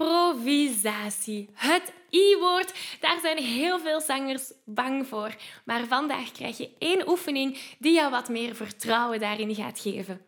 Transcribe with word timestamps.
Improvisatie. 0.00 1.48
Het 1.52 1.92
I-woord, 2.10 2.74
daar 3.00 3.18
zijn 3.22 3.38
heel 3.38 3.78
veel 3.78 4.00
zangers 4.00 4.52
bang 4.64 5.06
voor. 5.06 5.34
Maar 5.64 5.86
vandaag 5.88 6.32
krijg 6.32 6.58
je 6.58 6.70
één 6.78 7.08
oefening 7.08 7.58
die 7.78 7.92
jou 7.92 8.10
wat 8.10 8.28
meer 8.28 8.54
vertrouwen 8.54 9.20
daarin 9.20 9.54
gaat 9.54 9.80
geven. 9.80 10.20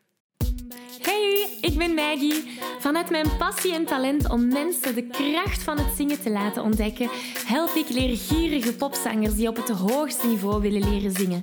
Hey, 1.03 1.58
ik 1.61 1.79
ben 1.79 1.95
Maggie. 1.95 2.61
Vanuit 2.79 3.11
mijn 3.11 3.37
passie 3.37 3.74
en 3.74 3.85
talent 3.85 4.30
om 4.30 4.48
mensen 4.48 4.95
de 4.95 5.07
kracht 5.07 5.62
van 5.62 5.79
het 5.79 5.96
zingen 5.96 6.23
te 6.23 6.30
laten 6.30 6.62
ontdekken, 6.62 7.09
help 7.46 7.75
ik 7.75 7.89
leergierige 7.89 8.75
popzangers 8.75 9.34
die 9.34 9.48
op 9.48 9.57
het 9.57 9.68
hoogste 9.68 10.27
niveau 10.27 10.61
willen 10.61 10.91
leren 10.91 11.12
zingen. 11.12 11.43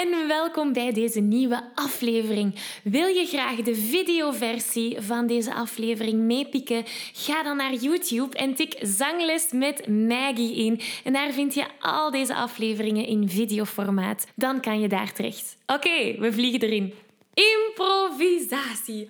en 0.00 0.28
welkom 0.28 0.72
bij 0.72 0.92
deze 0.92 1.20
nieuwe 1.20 1.62
aflevering. 1.74 2.54
Wil 2.82 3.06
je 3.06 3.26
graag 3.26 3.56
de 3.56 3.74
videoversie 3.74 5.00
van 5.00 5.26
deze 5.26 5.54
aflevering 5.54 6.20
meepikken? 6.20 6.84
Ga 7.12 7.42
dan 7.42 7.56
naar 7.56 7.74
YouTube 7.74 8.36
en 8.36 8.54
tik 8.54 8.76
Zangles 8.80 9.52
met 9.52 9.88
Maggie 9.88 10.54
in. 10.54 10.80
En 11.04 11.12
daar 11.12 11.32
vind 11.32 11.54
je 11.54 11.64
al 11.80 12.10
deze 12.10 12.34
afleveringen 12.34 13.06
in 13.06 13.28
videoformaat. 13.28 14.26
Dan 14.34 14.60
kan 14.60 14.80
je 14.80 14.88
daar 14.88 15.12
terecht. 15.12 15.56
Oké, 15.66 16.18
we 16.18 16.32
vliegen 16.32 16.60
erin. 16.60 16.94
Improvisatie 17.34 19.08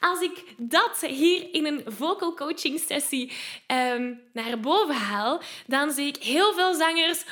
als 0.00 0.20
ik 0.20 0.44
dat 0.56 1.00
hier 1.00 1.48
in 1.52 1.66
een 1.66 1.82
vocal 1.86 2.34
coaching 2.34 2.80
sessie 2.86 3.32
um, 3.96 4.20
naar 4.32 4.60
boven 4.60 4.94
haal, 4.94 5.40
dan 5.66 5.90
zie 5.90 6.06
ik 6.06 6.16
heel 6.16 6.52
veel 6.52 6.74
zangers 6.74 7.24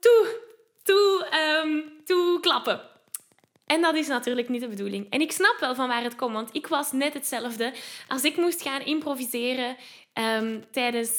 toe, 0.00 0.26
toe, 0.92 1.26
um, 1.64 1.92
toe 2.04 2.40
klappen. 2.40 2.80
En 3.66 3.80
dat 3.80 3.94
is 3.94 4.06
natuurlijk 4.06 4.48
niet 4.48 4.60
de 4.60 4.68
bedoeling. 4.68 5.10
En 5.10 5.20
ik 5.20 5.32
snap 5.32 5.56
wel 5.60 5.74
van 5.74 5.88
waar 5.88 6.02
het 6.02 6.16
komt, 6.16 6.34
want 6.34 6.48
ik 6.52 6.66
was 6.66 6.92
net 6.92 7.14
hetzelfde. 7.14 7.72
Als 8.08 8.22
ik 8.22 8.36
moest 8.36 8.62
gaan 8.62 8.80
improviseren 8.80 9.76
um, 10.14 10.64
tijdens 10.70 11.10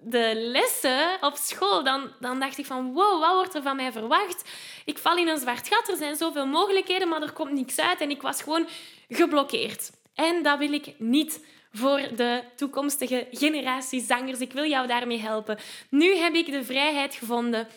de 0.00 0.32
lessen 0.34 1.16
op 1.20 1.36
school, 1.36 1.84
dan, 1.84 2.10
dan 2.20 2.40
dacht 2.40 2.58
ik 2.58 2.66
van 2.66 2.92
wow, 2.92 3.20
wat 3.20 3.34
wordt 3.34 3.54
er 3.54 3.62
van 3.62 3.76
mij 3.76 3.92
verwacht? 3.92 4.50
Ik 4.84 4.98
val 4.98 5.16
in 5.16 5.28
een 5.28 5.38
zwart 5.38 5.68
gat, 5.68 5.88
er 5.88 5.96
zijn 5.96 6.16
zoveel 6.16 6.46
mogelijkheden, 6.46 7.08
maar 7.08 7.22
er 7.22 7.32
komt 7.32 7.52
niks 7.52 7.80
uit. 7.80 8.00
En 8.00 8.10
ik 8.10 8.22
was 8.22 8.42
gewoon 8.42 8.66
geblokkeerd. 9.08 9.90
En 10.14 10.42
dat 10.42 10.58
wil 10.58 10.72
ik 10.72 10.94
niet 10.98 11.44
voor 11.72 12.00
de 12.16 12.42
toekomstige 12.56 13.26
generatie 13.30 14.00
zangers. 14.00 14.38
Ik 14.38 14.52
wil 14.52 14.64
jou 14.64 14.86
daarmee 14.86 15.20
helpen. 15.20 15.58
Nu 15.88 16.16
heb 16.16 16.34
ik 16.34 16.46
de 16.46 16.64
vrijheid 16.64 17.14
gevonden 17.14 17.68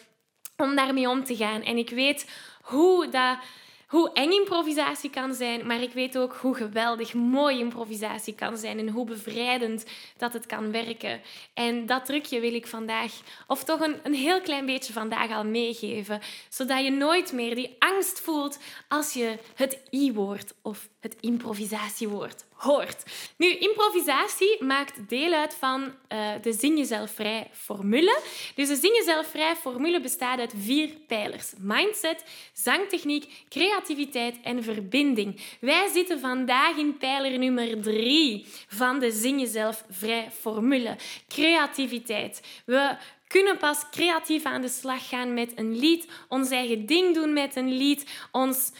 om 0.58 0.75
daarmee 0.75 1.09
om 1.09 1.23
te 1.23 1.36
gaan. 1.36 1.63
En 1.63 1.77
ik 1.77 1.89
weet 1.89 2.30
hoe 2.61 3.09
dat 3.09 3.38
hoe 3.88 4.12
eng 4.14 4.32
improvisatie 4.32 5.10
kan 5.10 5.34
zijn, 5.34 5.68
maar 5.68 5.82
ik 5.82 5.94
weet 5.94 6.18
ook 6.18 6.36
hoe 6.36 6.56
geweldig 6.56 7.14
mooi 7.14 7.59
improvisatie 7.59 8.36
kan 8.36 8.58
zijn 8.58 8.80
en 8.80 8.90
hoe 8.90 9.06
bevrijdend 9.06 9.86
dat 10.18 10.34
het 10.34 10.46
kan 10.46 10.72
werken. 10.72 11.22
En 11.53 11.86
dat 11.86 12.06
trucje 12.06 12.40
wil 12.40 12.53
ik 12.53 12.68
vandaag, 12.68 13.12
of 13.47 13.64
toch 13.64 13.80
een, 13.80 14.00
een 14.03 14.14
heel 14.14 14.42
klein 14.42 14.66
beetje 14.66 14.94
vandaag 14.94 15.31
al 15.31 15.46
meegeven, 15.46 16.22
zodat 16.50 16.84
je 16.84 16.92
nooit 16.92 17.31
meer 17.31 17.56
die 17.56 17.76
angst 17.80 18.20
voelt 18.20 18.59
als 18.88 19.14
je 19.14 19.38
het 19.56 19.80
i-woord 19.92 20.53
of 20.62 20.90
het 21.00 21.16
improvisatiewoord 21.20 22.46
hoort. 22.58 23.03
Nu, 23.38 23.58
improvisatie 23.58 24.64
maakt 24.64 25.09
deel 25.09 25.34
uit 25.34 25.56
van 25.56 25.84
uh, 25.84 26.30
de 26.42 26.53
Zing 26.53 26.78
Jezelf 26.78 27.12
Vrij 27.12 27.50
formule. 27.53 28.20
Dus 28.56 28.68
de 28.68 28.76
Zing 28.76 28.97
Jezelf 28.97 29.28
Vrij 29.28 29.56
formule 29.56 30.02
bestaat 30.02 30.40
uit 30.40 30.53
vier 30.58 30.90
pijlers. 31.08 31.53
Mindset, 31.58 32.24
zangtechniek, 32.53 33.46
creativiteit 33.50 33.77
en 34.44 34.64
verbinding. 34.64 35.42
Wij 35.60 35.90
zitten 35.94 36.20
vandaag 36.20 36.78
in 36.78 36.98
pijler 36.98 37.40
nummer 37.40 37.82
drie 37.82 38.46
van 38.68 39.00
de 39.00 39.12
Zing 39.12 39.40
Jezelf 39.40 39.86
Vrij 39.90 40.32
formule. 40.32 40.96
Creativiteit. 41.28 42.42
We 42.66 42.96
kunnen 43.28 43.58
pas 43.58 43.90
creatief 43.92 44.44
aan 44.44 44.62
de 44.62 44.70
slag 44.70 45.10
gaan 45.10 45.34
met 45.34 45.52
een 45.56 45.80
lied, 45.80 46.08
ons 46.28 46.50
eigen 46.50 46.86
ding 46.86 47.14
doen 47.14 47.34
met 47.34 47.56
een 47.56 47.78
lied, 47.78 48.06
ons 48.32 48.72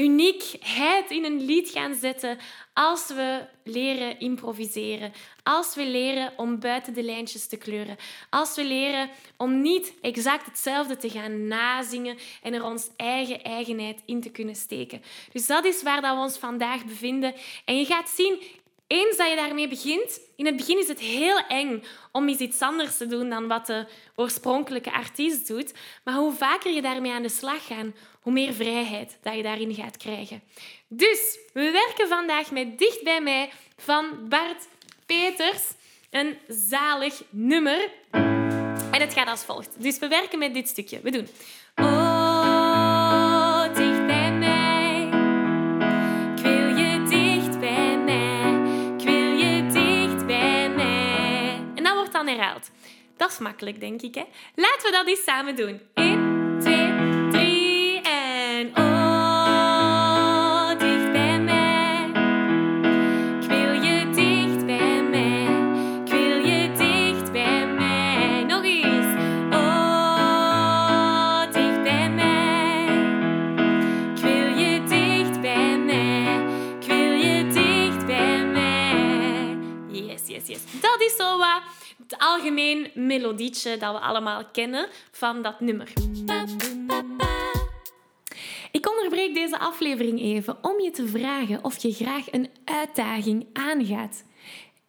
uniekheid 0.00 1.10
in 1.10 1.24
een 1.24 1.44
lied 1.44 1.68
gaan 1.70 1.94
zetten 1.94 2.38
als 2.72 3.06
we 3.06 3.46
leren 3.64 4.20
improviseren, 4.20 5.12
als 5.42 5.74
we 5.74 5.86
leren 5.86 6.32
om 6.36 6.60
buiten 6.60 6.94
de 6.94 7.02
lijntjes 7.02 7.46
te 7.46 7.56
kleuren, 7.56 7.96
als 8.30 8.56
we 8.56 8.64
leren 8.64 9.10
om 9.36 9.60
niet 9.60 9.94
exact 10.00 10.46
hetzelfde 10.46 10.96
te 10.96 11.10
gaan 11.10 11.46
nazingen 11.46 12.18
en 12.42 12.54
er 12.54 12.64
ons 12.64 12.88
eigen 12.96 13.42
eigenheid 13.42 14.02
in 14.06 14.20
te 14.20 14.30
kunnen 14.30 14.54
steken. 14.54 15.02
Dus 15.32 15.46
dat 15.46 15.64
is 15.64 15.82
waar 15.82 16.00
dat 16.00 16.14
we 16.14 16.20
ons 16.20 16.38
vandaag 16.38 16.84
bevinden. 16.84 17.34
En 17.64 17.78
je 17.78 17.84
gaat 17.84 18.08
zien, 18.08 18.42
eens 18.90 19.16
dat 19.16 19.28
je 19.28 19.36
daarmee 19.36 19.68
begint, 19.68 20.20
in 20.36 20.46
het 20.46 20.56
begin 20.56 20.78
is 20.78 20.88
het 20.88 21.00
heel 21.00 21.46
eng 21.48 21.82
om 22.12 22.28
iets 22.28 22.60
anders 22.60 22.96
te 22.96 23.06
doen 23.06 23.28
dan 23.28 23.48
wat 23.48 23.66
de 23.66 23.86
oorspronkelijke 24.14 24.92
artiest 24.92 25.46
doet. 25.46 25.72
Maar 26.04 26.14
hoe 26.14 26.32
vaker 26.32 26.72
je 26.72 26.82
daarmee 26.82 27.12
aan 27.12 27.22
de 27.22 27.28
slag 27.28 27.66
gaat, 27.66 27.86
hoe 28.20 28.32
meer 28.32 28.52
vrijheid 28.52 29.18
dat 29.22 29.34
je 29.34 29.42
daarin 29.42 29.74
gaat 29.74 29.96
krijgen. 29.96 30.42
Dus 30.88 31.38
we 31.52 31.70
werken 31.70 32.08
vandaag 32.08 32.50
met 32.50 32.78
Dicht 32.78 33.02
bij 33.02 33.20
mij 33.20 33.50
van 33.76 34.28
Bart 34.28 34.68
Peters. 35.06 35.62
Een 36.10 36.38
zalig 36.48 37.22
nummer. 37.30 37.90
En 38.10 39.00
het 39.00 39.12
gaat 39.12 39.28
als 39.28 39.44
volgt. 39.44 39.82
Dus 39.82 39.98
we 39.98 40.08
werken 40.08 40.38
met 40.38 40.54
dit 40.54 40.68
stukje. 40.68 41.00
We 41.00 41.10
doen. 41.10 41.28
Dat 53.16 53.30
is 53.30 53.38
makkelijk, 53.38 53.80
denk 53.80 54.02
ik. 54.02 54.14
Hè? 54.14 54.24
Laten 54.54 54.82
we 54.82 54.90
dat 54.90 55.06
eens 55.08 55.24
samen 55.24 55.56
doen. 55.56 55.80
1, 55.94 56.58
2, 56.60 57.30
3 57.30 58.00
en 58.00 58.76
oh, 58.76 60.68
dicht 60.78 61.12
bij 61.12 61.40
mij. 61.40 62.08
Ik 63.40 63.48
wil 63.48 63.72
je 63.72 64.10
dicht 64.10 64.66
bij 64.66 65.02
mij. 65.02 65.42
Ik 66.04 66.10
wil 66.10 66.44
je 66.46 66.72
dicht 66.76 67.32
bij 67.32 67.66
mij. 67.66 68.44
Nog 68.44 68.64
eens. 68.64 69.06
Oh, 69.54 71.42
dicht 71.52 71.82
bij 71.82 72.10
mij. 72.10 72.84
Ik 74.14 74.20
wil 74.22 74.56
je 74.58 74.82
dicht 74.84 75.40
bij 75.40 75.78
mij. 75.78 76.44
Ik 76.80 76.86
wil 76.86 77.12
je 77.12 77.46
dicht 77.46 78.06
bij 78.06 78.44
mij. 78.44 79.56
Yes, 79.88 80.20
yes, 80.26 80.46
yes. 80.46 80.60
Dat 80.80 81.00
is 81.00 81.16
zo 81.16 81.38
wat 81.38 81.62
het 82.02 82.18
algemeen 82.18 82.90
melodietje 82.94 83.76
dat 83.76 83.92
we 83.92 84.00
allemaal 84.00 84.44
kennen 84.52 84.88
van 85.10 85.42
dat 85.42 85.60
nummer. 85.60 85.92
Ik 88.72 88.90
onderbreek 88.90 89.34
deze 89.34 89.58
aflevering 89.58 90.20
even 90.20 90.58
om 90.62 90.80
je 90.80 90.90
te 90.90 91.06
vragen 91.06 91.64
of 91.64 91.82
je 91.82 91.92
graag 91.92 92.32
een 92.32 92.50
uitdaging 92.64 93.46
aangaat. 93.52 94.24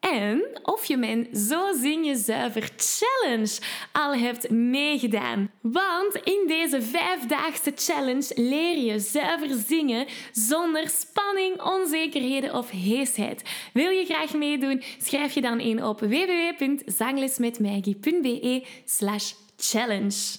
En 0.02 0.60
of 0.64 0.86
je 0.86 0.98
mijn 0.98 1.28
Zo 1.36 1.74
Zing 1.74 2.06
Je 2.06 2.16
Zuiver 2.16 2.70
Challenge 2.76 3.60
al 3.92 4.16
hebt 4.16 4.50
meegedaan. 4.50 5.52
Want 5.62 6.16
in 6.16 6.44
deze 6.48 6.82
vijfdaagse 6.82 7.72
challenge 7.76 8.32
leer 8.36 8.78
je 8.78 9.00
zuiver 9.00 9.50
zingen 9.68 10.08
zonder 10.32 10.90
spanning, 10.90 11.62
onzekerheden 11.62 12.54
of 12.54 12.70
heesheid. 12.70 13.44
Wil 13.74 13.90
je 13.90 14.06
graag 14.06 14.34
meedoen? 14.34 14.84
Schrijf 15.02 15.34
je 15.34 15.42
dan 15.42 15.60
in 15.60 15.84
op 15.84 16.00
www.zanglesmetmaggie.be 16.00 18.66
slash 18.86 19.34
challenge. 19.58 20.38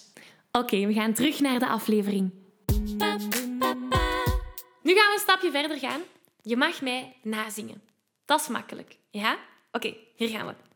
Oké, 0.53 0.87
we 0.87 0.93
gaan 0.93 1.15
terug 1.15 1.41
naar 1.41 1.59
de 1.59 1.69
aflevering. 1.69 2.31
Nu 4.83 4.95
gaan 4.95 5.09
we 5.09 5.13
een 5.15 5.21
stapje 5.21 5.51
verder 5.51 5.79
gaan. 5.79 6.01
Je 6.43 6.57
mag 6.57 6.81
mij 6.81 7.17
nazingen. 7.23 7.83
Dat 8.25 8.41
is 8.41 8.49
makkelijk, 8.49 8.97
ja? 9.11 9.39
Oké, 9.73 9.95
hier 10.17 10.29
gaan 10.29 10.47
we. 10.47 10.72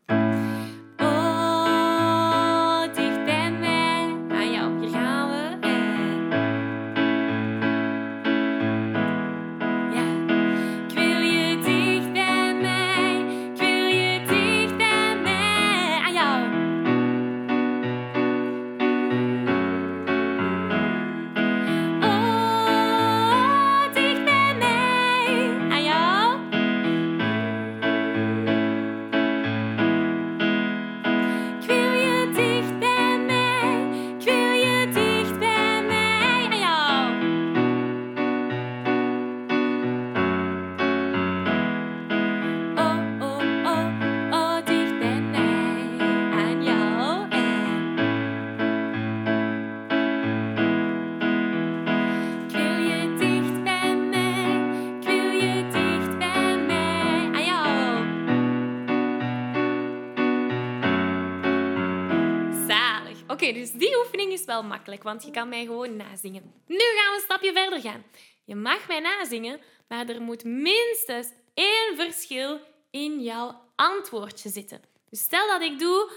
Dus 63.53 63.71
die 63.71 63.97
oefening 63.97 64.31
is 64.31 64.45
wel 64.45 64.63
makkelijk, 64.63 65.03
want 65.03 65.23
je 65.23 65.31
kan 65.31 65.49
mij 65.49 65.65
gewoon 65.65 65.95
nazingen. 65.95 66.53
Nu 66.67 66.77
gaan 66.77 67.11
we 67.11 67.15
een 67.15 67.23
stapje 67.23 67.51
verder 67.53 67.81
gaan. 67.81 68.03
Je 68.45 68.55
mag 68.55 68.87
mij 68.87 68.99
nazingen, 68.99 69.59
maar 69.87 70.09
er 70.09 70.21
moet 70.21 70.43
minstens 70.43 71.27
één 71.53 71.95
verschil 71.95 72.59
in 72.91 73.21
jouw 73.21 73.61
antwoordje 73.75 74.49
zitten. 74.49 74.81
Dus 75.09 75.19
stel 75.19 75.47
dat 75.47 75.61
ik 75.61 75.79
doe... 75.79 76.11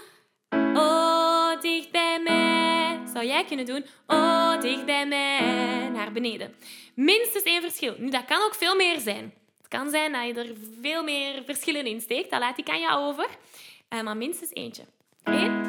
Oh, 0.73 1.61
dicht 1.61 1.91
bij 1.91 2.19
mij. 2.19 2.99
Zou 3.13 3.25
jij 3.25 3.45
kunnen 3.45 3.65
doen... 3.65 3.85
Oh, 4.07 4.61
dicht 4.61 4.85
bij 4.85 5.07
mij. 5.07 5.89
Naar 5.89 6.11
beneden. 6.11 6.55
Minstens 6.95 7.43
één 7.43 7.61
verschil. 7.61 7.95
Nu, 7.97 8.09
dat 8.09 8.25
kan 8.25 8.43
ook 8.43 8.55
veel 8.55 8.75
meer 8.75 8.99
zijn. 8.99 9.33
Het 9.57 9.67
kan 9.67 9.89
zijn 9.89 10.11
dat 10.11 10.25
je 10.25 10.33
er 10.33 10.55
veel 10.81 11.03
meer 11.03 11.43
verschillen 11.45 11.85
in 11.85 12.01
steekt. 12.01 12.31
Dat 12.31 12.39
laat 12.39 12.57
ik 12.57 12.69
aan 12.69 12.79
jou 12.79 13.03
over. 13.03 13.27
Uh, 13.89 14.01
maar 14.01 14.17
minstens 14.17 14.53
eentje. 14.53 14.83
Eén, 15.23 15.60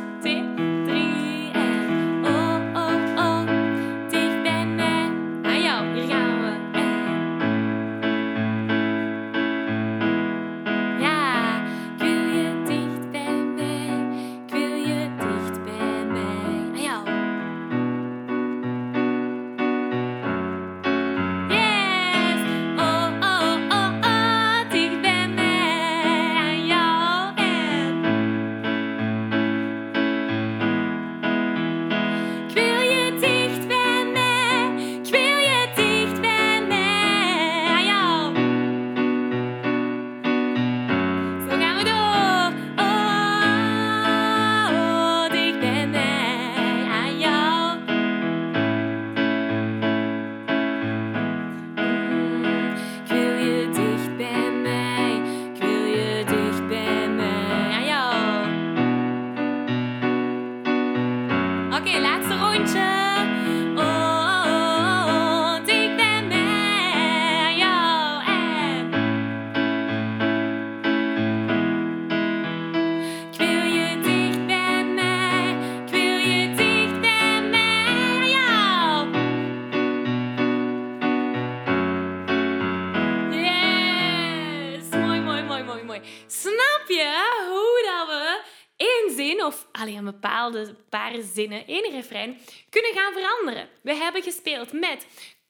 of 89.44 89.66
alleen 89.72 89.96
een 89.96 90.04
bepaalde 90.04 90.74
paar 90.88 91.12
zinnen, 91.20 91.66
één 91.66 91.90
refrein, 91.90 92.40
kunnen 92.70 92.92
gaan 92.94 93.12
veranderen. 93.12 93.68
We 93.82 93.94
hebben 93.94 94.22
gespeeld 94.22 94.72
met 94.72 95.06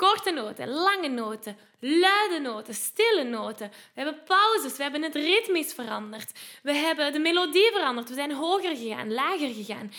korte 0.09 0.31
noten, 0.31 0.69
lange 0.69 1.09
noten, 1.09 1.57
luide 1.79 2.39
noten, 2.41 2.75
stille 2.75 3.23
noten. 3.25 3.69
We 3.69 4.03
hebben 4.03 4.23
pauzes, 4.25 4.77
we 4.77 4.83
hebben 4.83 5.03
het 5.03 5.15
ritmisch 5.15 5.73
veranderd. 5.73 6.33
We 6.63 6.73
hebben 6.73 7.13
de 7.13 7.19
melodie 7.19 7.71
veranderd, 7.73 8.09
we 8.09 8.15
zijn 8.15 8.33
hoger 8.33 8.77
gegaan, 8.77 9.13
lager 9.13 9.55
gegaan. 9.55 9.93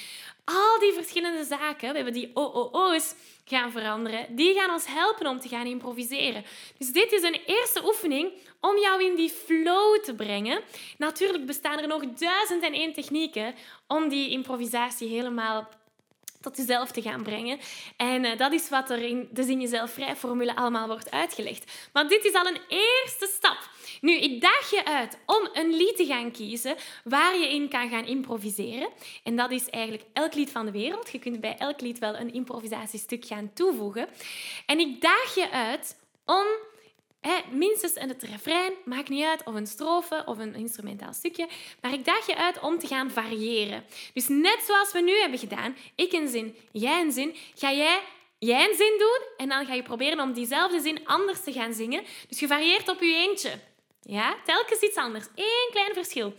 Al 0.43 0.79
die 0.79 0.93
verschillende 0.93 1.43
zaken, 1.43 1.89
we 1.89 1.95
hebben 1.95 2.13
die 2.13 2.31
OOO's 2.33 3.13
gaan 3.45 3.71
veranderen, 3.71 4.35
die 4.35 4.53
gaan 4.53 4.71
ons 4.71 4.85
helpen 4.87 5.27
om 5.27 5.39
te 5.39 5.47
gaan 5.47 5.65
improviseren. 5.65 6.45
Dus 6.77 6.91
dit 6.91 7.11
is 7.11 7.23
een 7.23 7.41
eerste 7.45 7.85
oefening 7.85 8.31
om 8.59 8.77
jou 8.77 9.03
in 9.03 9.15
die 9.15 9.29
flow 9.29 10.03
te 10.03 10.13
brengen. 10.15 10.61
Natuurlijk 10.97 11.45
bestaan 11.45 11.79
er 11.79 11.87
nog 11.87 12.03
duizend 12.05 12.63
en 12.63 12.73
één 12.73 12.93
technieken 12.93 13.55
om 13.87 14.09
die 14.09 14.29
improvisatie 14.29 15.07
helemaal 15.07 15.69
tot 16.43 16.57
jezelf 16.57 16.91
te 16.91 17.01
gaan 17.01 17.23
brengen. 17.23 17.59
En 17.97 18.23
uh, 18.23 18.37
dat 18.37 18.51
is 18.51 18.69
wat 18.69 18.89
er 18.89 19.01
in 19.01 19.29
de 19.31 19.43
Zin 19.43 19.61
Jezelf 19.61 19.91
Vrij 19.91 20.15
formule 20.15 20.55
allemaal 20.55 20.87
wordt 20.87 21.11
uitgelegd. 21.11 21.71
Maar 21.93 22.07
dit 22.07 22.25
is 22.25 22.33
al 22.33 22.45
een 22.45 22.61
eerste 22.67 23.31
stap. 23.35 23.57
Nu, 24.01 24.13
ik 24.13 24.41
daag 24.41 24.69
je 24.69 24.85
uit 24.85 25.17
om 25.25 25.49
een 25.53 25.75
lied 25.75 25.95
te 25.95 26.05
gaan 26.05 26.31
kiezen 26.31 26.75
waar 27.03 27.37
je 27.37 27.49
in 27.49 27.69
kan 27.69 27.89
gaan 27.89 28.05
improviseren. 28.05 28.89
En 29.23 29.35
dat 29.35 29.51
is 29.51 29.69
eigenlijk 29.69 30.03
elk 30.13 30.33
lied 30.33 30.51
van 30.51 30.65
de 30.65 30.71
wereld. 30.71 31.11
Je 31.11 31.19
kunt 31.19 31.41
bij 31.41 31.57
elk 31.57 31.81
lied 31.81 31.99
wel 31.99 32.15
een 32.15 32.33
improvisatiestuk 32.33 33.25
gaan 33.25 33.53
toevoegen. 33.53 34.07
En 34.65 34.79
ik 34.79 35.01
daag 35.01 35.35
je 35.35 35.51
uit 35.51 35.95
om 36.25 36.45
minstens 37.51 37.93
in 37.93 38.09
het 38.09 38.23
refrein, 38.23 38.73
maakt 38.85 39.09
niet 39.09 39.23
uit, 39.23 39.43
of 39.43 39.53
een 39.53 39.67
strofe 39.67 40.23
of 40.25 40.37
een 40.37 40.55
instrumentaal 40.55 41.13
stukje. 41.13 41.47
Maar 41.81 41.93
ik 41.93 42.05
daag 42.05 42.25
je 42.25 42.35
uit 42.35 42.59
om 42.59 42.79
te 42.79 42.87
gaan 42.87 43.11
variëren. 43.11 43.83
Dus 44.13 44.27
net 44.27 44.63
zoals 44.67 44.91
we 44.91 45.01
nu 45.01 45.19
hebben 45.19 45.39
gedaan, 45.39 45.75
ik 45.95 46.13
een 46.13 46.27
zin, 46.27 46.55
jij 46.71 47.01
een 47.01 47.11
zin, 47.11 47.35
ga 47.55 47.71
jij 47.71 48.01
jij 48.39 48.69
een 48.69 48.75
zin 48.75 48.95
doen 48.99 49.27
en 49.37 49.49
dan 49.49 49.65
ga 49.65 49.73
je 49.73 49.83
proberen 49.83 50.19
om 50.19 50.33
diezelfde 50.33 50.79
zin 50.79 51.07
anders 51.07 51.43
te 51.43 51.51
gaan 51.51 51.73
zingen. 51.73 52.03
Dus 52.27 52.39
je 52.39 52.47
varieert 52.47 52.89
op 52.89 53.01
je 53.01 53.15
eentje. 53.15 53.59
Ja, 54.01 54.35
telkens 54.45 54.81
iets 54.81 54.97
anders. 54.97 55.25
Eén 55.35 55.69
klein 55.71 55.93
verschil. 55.93 56.33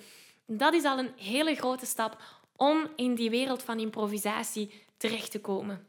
Dat 0.47 0.75
is 0.75 0.85
al 0.85 0.99
een 0.99 1.13
hele 1.17 1.55
grote 1.55 1.87
stap 1.87 2.23
om 2.57 2.89
in 2.97 3.15
die 3.15 3.31
wereld 3.31 3.63
van 3.63 3.79
improvisatie 3.79 4.85
terecht 4.97 5.31
te 5.31 5.41
komen. 5.41 5.89